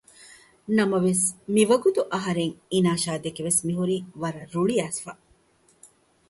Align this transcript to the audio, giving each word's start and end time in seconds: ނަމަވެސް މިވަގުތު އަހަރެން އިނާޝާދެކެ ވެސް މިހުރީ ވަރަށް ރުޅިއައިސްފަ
ނަމަވެސް 0.77 1.25
މިވަގުތު 1.53 2.01
އަހަރެން 2.13 2.53
އިނާޝާދެކެ 2.71 3.41
ވެސް 3.47 3.61
މިހުރީ 3.67 3.97
ވަރަށް 4.21 4.51
ރުޅިއައިސްފަ 4.55 5.11